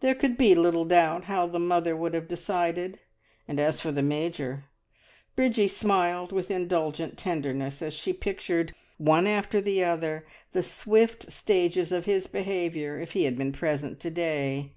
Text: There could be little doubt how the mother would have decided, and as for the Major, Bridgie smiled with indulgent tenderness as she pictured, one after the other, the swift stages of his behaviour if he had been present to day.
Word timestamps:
There 0.00 0.14
could 0.14 0.38
be 0.38 0.54
little 0.54 0.86
doubt 0.86 1.24
how 1.24 1.46
the 1.46 1.58
mother 1.58 1.94
would 1.94 2.14
have 2.14 2.26
decided, 2.26 3.00
and 3.46 3.60
as 3.60 3.82
for 3.82 3.92
the 3.92 4.00
Major, 4.00 4.64
Bridgie 5.36 5.68
smiled 5.68 6.32
with 6.32 6.50
indulgent 6.50 7.18
tenderness 7.18 7.82
as 7.82 7.92
she 7.92 8.14
pictured, 8.14 8.72
one 8.96 9.26
after 9.26 9.60
the 9.60 9.84
other, 9.84 10.24
the 10.52 10.62
swift 10.62 11.30
stages 11.30 11.92
of 11.92 12.06
his 12.06 12.28
behaviour 12.28 12.98
if 12.98 13.12
he 13.12 13.24
had 13.24 13.36
been 13.36 13.52
present 13.52 14.00
to 14.00 14.10
day. 14.10 14.72